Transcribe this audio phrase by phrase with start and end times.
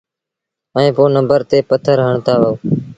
[0.77, 2.53] ائيٚݩ پو نمبر تي پٿر هڻتآ وهو۔